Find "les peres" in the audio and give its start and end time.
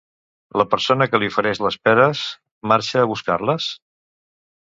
1.65-2.23